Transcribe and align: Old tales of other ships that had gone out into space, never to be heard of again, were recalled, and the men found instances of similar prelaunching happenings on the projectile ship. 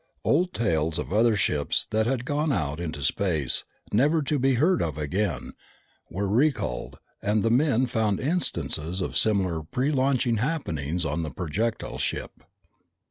Old 0.23 0.51
tales 0.55 0.97
of 0.97 1.13
other 1.13 1.35
ships 1.35 1.85
that 1.91 2.07
had 2.07 2.25
gone 2.25 2.51
out 2.51 2.79
into 2.79 3.03
space, 3.03 3.65
never 3.91 4.23
to 4.23 4.39
be 4.39 4.55
heard 4.55 4.81
of 4.81 4.97
again, 4.97 5.51
were 6.09 6.27
recalled, 6.27 6.97
and 7.21 7.43
the 7.43 7.51
men 7.51 7.85
found 7.85 8.19
instances 8.19 8.99
of 8.99 9.15
similar 9.15 9.61
prelaunching 9.61 10.37
happenings 10.39 11.05
on 11.05 11.21
the 11.21 11.29
projectile 11.29 11.99
ship. 11.99 12.31